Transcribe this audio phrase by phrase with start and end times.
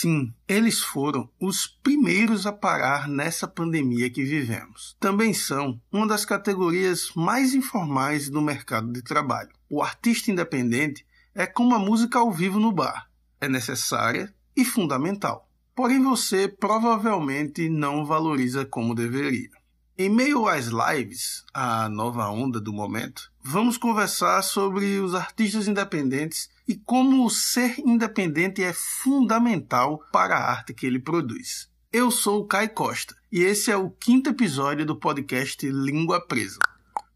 [0.00, 4.96] Sim, eles foram os primeiros a parar nessa pandemia que vivemos.
[5.00, 9.50] Também são uma das categorias mais informais do mercado de trabalho.
[9.68, 13.10] O artista independente é como a música ao vivo no bar.
[13.40, 15.50] É necessária e fundamental.
[15.74, 19.50] Porém, você provavelmente não valoriza como deveria.
[20.00, 26.48] Em meio às lives, a nova onda do momento, vamos conversar sobre os artistas independentes
[26.68, 31.68] e como ser independente é fundamental para a arte que ele produz.
[31.92, 36.60] Eu sou o Kai Costa e esse é o quinto episódio do podcast Língua Presa.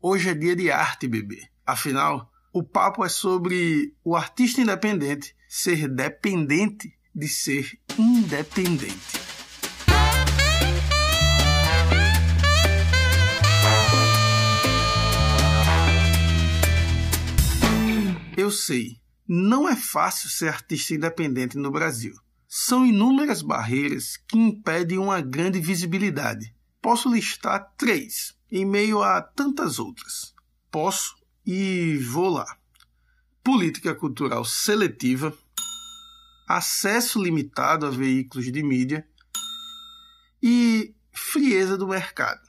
[0.01, 1.47] Hoje é dia de arte, bebê.
[1.65, 9.22] Afinal, o papo é sobre o artista independente ser dependente de ser independente.
[18.53, 22.15] Sei, não é fácil ser artista independente no Brasil.
[22.47, 26.55] São inúmeras barreiras que impedem uma grande visibilidade.
[26.81, 30.35] Posso listar três, em meio a tantas outras.
[30.71, 32.59] Posso e vou lá.
[33.43, 35.37] Política cultural seletiva,
[36.47, 39.09] acesso limitado a veículos de mídia
[40.43, 42.43] e frieza do mercado.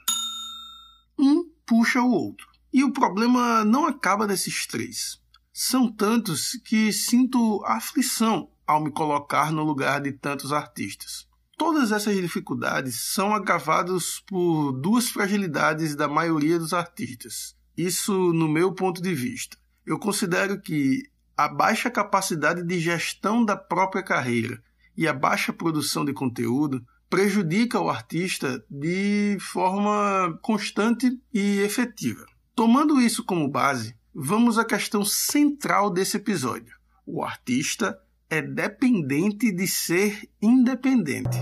[1.17, 2.47] Um puxa o outro.
[2.73, 5.21] E o problema não acaba nesses três.
[5.55, 11.27] São tantos que sinto aflição ao me colocar no lugar de tantos artistas.
[11.55, 17.55] Todas essas dificuldades são agravadas por duas fragilidades da maioria dos artistas.
[17.77, 19.55] Isso no meu ponto de vista.
[19.85, 21.03] Eu considero que
[21.37, 24.59] a baixa capacidade de gestão da própria carreira
[24.97, 32.25] e a baixa produção de conteúdo prejudica o artista de forma constante e efetiva.
[32.55, 36.75] Tomando isso como base, vamos à questão central desse episódio.
[37.05, 37.97] O artista
[38.29, 41.37] é dependente de ser independente.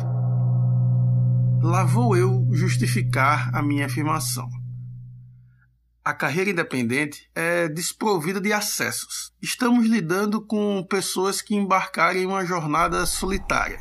[1.62, 4.50] Lá vou eu justificar a minha afirmação.
[6.04, 9.32] A carreira independente é desprovida de acessos.
[9.40, 13.80] Estamos lidando com pessoas que embarcaram em uma jornada solitária.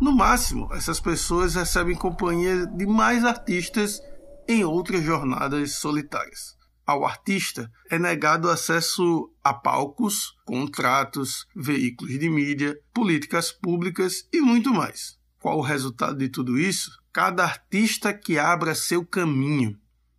[0.00, 4.00] No máximo, essas pessoas recebem companhia de mais artistas
[4.46, 6.59] em outras jornadas solitárias
[6.90, 14.74] ao artista é negado acesso a palcos, contratos, veículos de mídia, políticas públicas e muito
[14.74, 15.18] mais.
[15.38, 17.00] Qual o resultado de tudo isso?
[17.12, 19.78] Cada artista que abra seu caminho,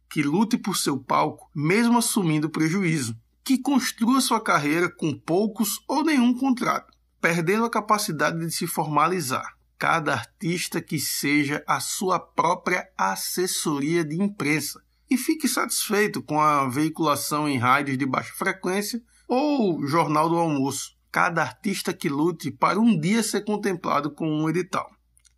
[0.09, 6.03] que lute por seu palco, mesmo assumindo prejuízo, que construa sua carreira com poucos ou
[6.03, 9.57] nenhum contrato, perdendo a capacidade de se formalizar.
[9.77, 14.81] Cada artista que seja a sua própria assessoria de imprensa,
[15.11, 20.95] e fique satisfeito com a veiculação em rádios de baixa frequência ou Jornal do Almoço.
[21.11, 24.89] Cada artista que lute para um dia ser contemplado com um edital.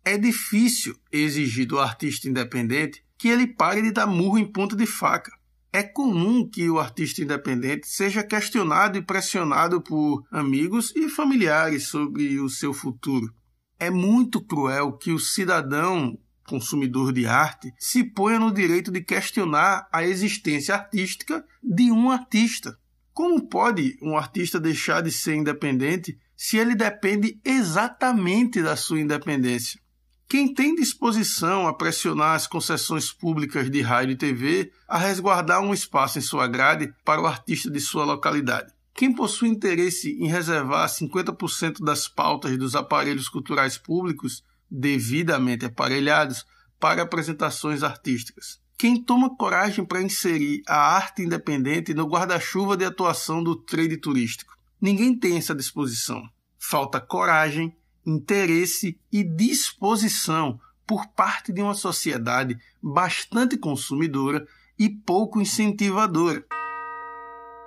[0.04, 4.86] É difícil exigir do artista independente que ele pare de dar murro em ponta de
[4.86, 5.32] faca.
[5.72, 12.38] É comum que o artista independente seja questionado e pressionado por amigos e familiares sobre
[12.38, 13.34] o seu futuro.
[13.76, 19.88] É muito cruel que o cidadão consumidor de arte, se ponha no direito de questionar
[19.92, 22.78] a existência artística de um artista.
[23.12, 29.80] Como pode um artista deixar de ser independente se ele depende exatamente da sua independência?
[30.28, 35.72] Quem tem disposição a pressionar as concessões públicas de rádio e TV a resguardar um
[35.72, 38.72] espaço em sua grade para o artista de sua localidade?
[38.94, 44.42] Quem possui interesse em reservar 50% das pautas dos aparelhos culturais públicos
[44.74, 46.44] devidamente aparelhados
[46.80, 48.60] para apresentações artísticas.
[48.76, 54.52] Quem toma coragem para inserir a arte independente no guarda-chuva de atuação do trade turístico?
[54.80, 56.28] Ninguém tem essa disposição.
[56.58, 57.74] Falta coragem,
[58.04, 64.46] interesse e disposição por parte de uma sociedade bastante consumidora
[64.78, 66.44] e pouco incentivadora.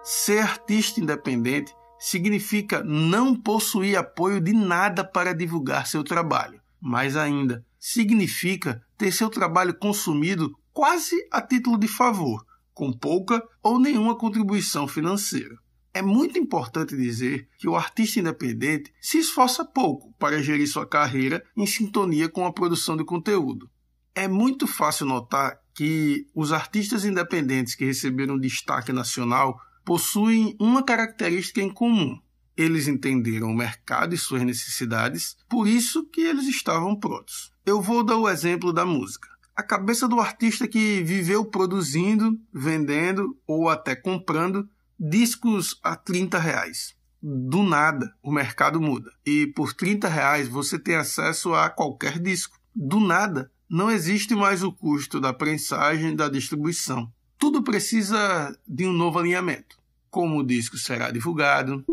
[0.04, 6.62] Ser artista independente significa não possuir apoio de nada para divulgar seu trabalho.
[6.80, 13.80] Mais ainda, significa ter seu trabalho consumido quase a título de favor, com pouca ou
[13.80, 15.58] nenhuma contribuição financeira.
[15.94, 21.44] É muito importante dizer que o artista independente se esforça pouco para gerir sua carreira
[21.56, 23.68] em sintonia com a produção de conteúdo.
[24.14, 31.62] É muito fácil notar que os artistas independentes que receberam destaque nacional possuem uma característica
[31.62, 32.20] em comum:
[32.58, 37.52] eles entenderam o mercado e suas necessidades, por isso que eles estavam prontos.
[37.66, 39.30] Eu vou dar o exemplo da música.
[39.56, 44.68] A cabeça do artista que viveu produzindo, vendendo ou até comprando
[45.00, 46.96] discos a 30 reais.
[47.22, 49.12] Do nada, o mercado muda.
[49.26, 52.58] E por 30 reais você tem acesso a qualquer disco.
[52.76, 57.12] Do nada, não existe mais o custo da prensagem da distribuição.
[57.38, 59.78] Tudo precisa de um novo alinhamento.
[60.10, 61.84] Como o disco será divulgado,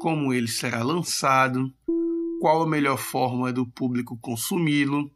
[0.00, 1.70] como ele será lançado,
[2.40, 5.12] qual a melhor forma do público consumi-lo,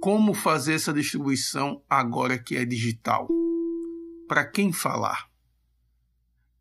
[0.00, 3.28] como fazer essa distribuição agora que é digital.
[4.26, 5.28] Para quem falar?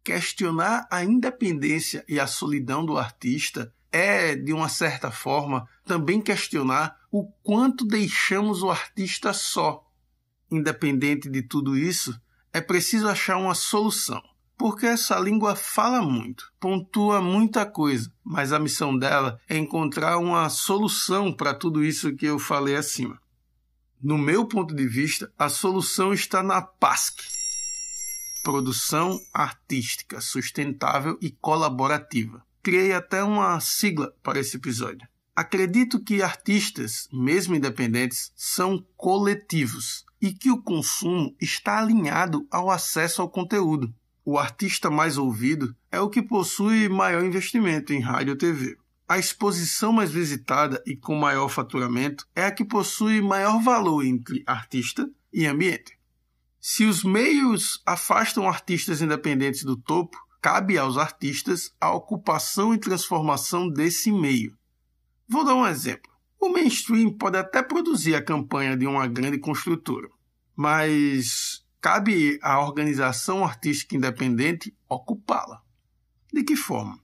[0.04, 7.00] Questionar a independência e a solidão do artista é, de uma certa forma, também questionar
[7.10, 9.88] o quanto deixamos o artista só.
[10.52, 12.20] Independente de tudo isso,
[12.52, 14.22] é preciso achar uma solução,
[14.60, 20.50] porque essa língua fala muito, pontua muita coisa, mas a missão dela é encontrar uma
[20.50, 23.18] solução para tudo isso que eu falei acima.
[24.04, 27.22] No meu ponto de vista, a solução está na PASC
[28.44, 32.46] Produção Artística Sustentável e Colaborativa.
[32.62, 35.08] Criei até uma sigla para esse episódio.
[35.34, 43.22] Acredito que artistas, mesmo independentes, são coletivos e que o consumo está alinhado ao acesso
[43.22, 43.94] ao conteúdo.
[44.32, 48.78] O artista mais ouvido é o que possui maior investimento em rádio e TV.
[49.08, 54.44] A exposição mais visitada e com maior faturamento é a que possui maior valor entre
[54.46, 55.98] artista e ambiente.
[56.62, 63.68] Se os meios afastam artistas independentes do topo, cabe aos artistas a ocupação e transformação
[63.68, 64.56] desse meio.
[65.28, 66.12] Vou dar um exemplo.
[66.40, 70.08] O mainstream pode até produzir a campanha de uma grande construtora,
[70.56, 75.62] mas cabe à organização artística independente ocupá-la.
[76.32, 77.00] De que forma?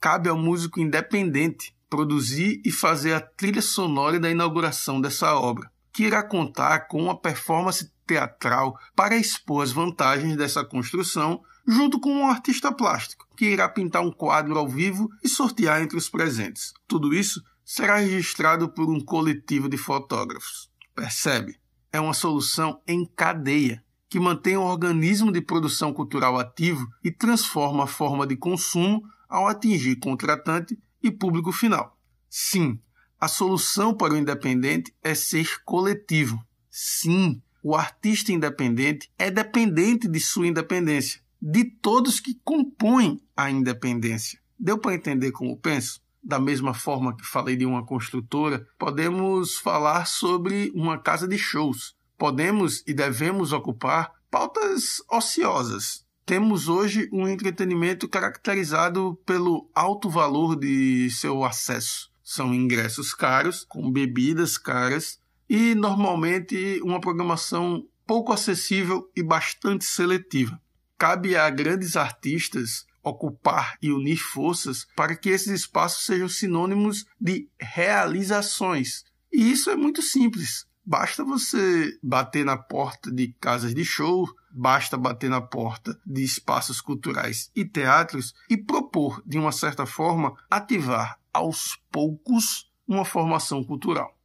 [0.00, 6.04] Cabe ao músico independente produzir e fazer a trilha sonora da inauguração dessa obra, que
[6.04, 12.28] irá contar com uma performance teatral para expor as vantagens dessa construção junto com um
[12.28, 16.72] artista plástico, que irá pintar um quadro ao vivo e sortear entre os presentes.
[16.86, 20.70] Tudo isso será registrado por um coletivo de fotógrafos.
[20.94, 21.58] Percebe?
[21.92, 27.84] É uma solução em cadeia que mantém o organismo de produção cultural ativo e transforma
[27.84, 31.96] a forma de consumo ao atingir contratante e público final.
[32.28, 32.78] Sim,
[33.20, 36.44] a solução para o independente é ser coletivo.
[36.68, 44.40] Sim, o artista independente é dependente de sua independência de todos que compõem a independência.
[44.58, 46.00] Deu para entender como penso?
[46.22, 51.94] Da mesma forma que falei de uma construtora, podemos falar sobre uma casa de shows.
[52.20, 56.04] Podemos e devemos ocupar pautas ociosas.
[56.26, 62.12] Temos hoje um entretenimento caracterizado pelo alto valor de seu acesso.
[62.22, 65.18] São ingressos caros, com bebidas caras
[65.48, 70.60] e normalmente uma programação pouco acessível e bastante seletiva
[71.00, 77.48] cabe a grandes artistas ocupar e unir forças para que esses espaços sejam sinônimos de
[77.58, 79.04] realizações.
[79.32, 80.66] E isso é muito simples.
[80.90, 86.80] Basta você bater na porta de casas de show, basta bater na porta de espaços
[86.80, 94.18] culturais e teatros e propor, de uma certa forma, ativar aos poucos uma formação cultural.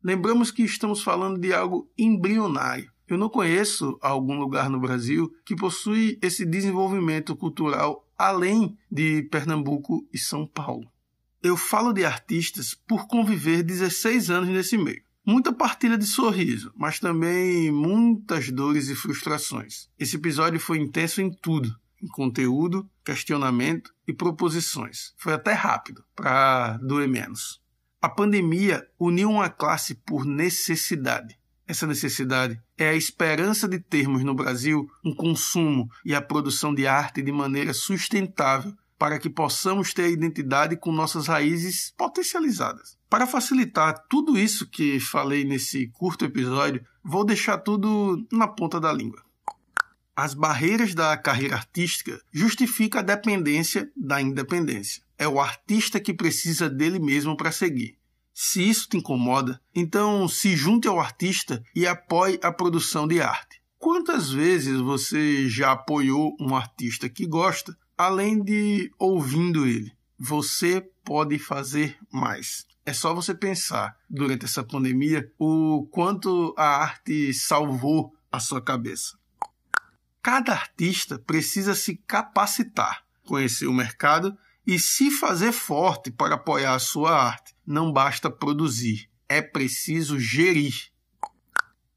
[0.00, 5.56] Lembramos que estamos falando de algo embrionário eu não conheço algum lugar no Brasil que
[5.56, 10.86] possui esse desenvolvimento cultural além de Pernambuco e São Paulo.
[11.42, 15.07] Eu falo de artistas por conviver 16 anos nesse meio.
[15.30, 19.86] Muita partilha de sorriso, mas também muitas dores e frustrações.
[19.98, 21.70] Esse episódio foi intenso em tudo:
[22.02, 25.12] em conteúdo, questionamento e proposições.
[25.18, 27.60] Foi até rápido, para doer menos.
[28.00, 34.34] A pandemia uniu uma classe por necessidade essa necessidade é a esperança de termos no
[34.34, 40.04] Brasil um consumo e a produção de arte de maneira sustentável para que possamos ter
[40.04, 42.98] a identidade com nossas raízes potencializadas.
[43.08, 48.92] Para facilitar tudo isso que falei nesse curto episódio, vou deixar tudo na ponta da
[48.92, 49.22] língua.
[50.16, 55.02] As barreiras da carreira artística justificam a dependência da independência.
[55.16, 57.96] É o artista que precisa dele mesmo para seguir.
[58.34, 63.60] Se isso te incomoda, então se junte ao artista e apoie a produção de arte.
[63.78, 69.92] Quantas vezes você já apoiou um artista que gosta, além de ouvindo ele?
[70.16, 72.64] Você pode fazer mais.
[72.86, 79.18] É só você pensar, durante essa pandemia, o quanto a arte salvou a sua cabeça.
[80.22, 84.36] Cada artista precisa se capacitar, conhecer o mercado
[84.66, 87.54] e se fazer forte para apoiar a sua arte.
[87.66, 90.90] Não basta produzir, é preciso gerir.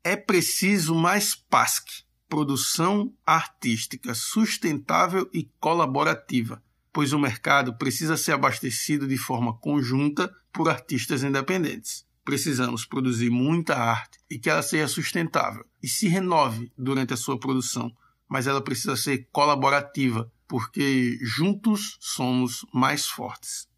[0.03, 6.63] É preciso mais PASC, produção artística sustentável e colaborativa.
[6.93, 12.05] pois o mercado precisa ser abastecido de forma conjunta por artistas independentes.
[12.23, 17.39] Precisamos produzir muita arte e que ela seja sustentável e se renove durante a sua
[17.39, 17.95] produção,
[18.27, 23.69] mas ela precisa ser colaborativa, porque juntos somos mais fortes.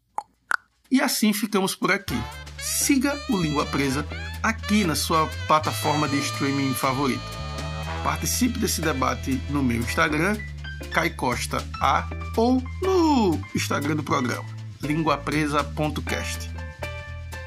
[0.90, 2.20] E assim ficamos por aqui.
[2.58, 4.04] Siga o Língua Presa
[4.42, 7.43] aqui na sua plataforma de streaming favorita.
[8.04, 10.36] Participe desse debate no meu Instagram,
[10.92, 12.06] Kai Costa A,
[12.36, 14.44] ou no Instagram do programa,
[14.82, 16.50] linguapresa.cast.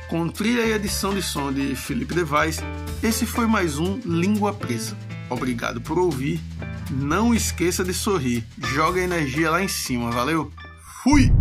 [0.09, 2.57] Com trilha e edição de som de Felipe Devais,
[3.03, 4.97] esse foi mais um Língua Presa.
[5.29, 6.41] Obrigado por ouvir.
[6.89, 8.43] Não esqueça de sorrir.
[8.57, 10.51] Joga a energia lá em cima, valeu?
[11.03, 11.31] Fui!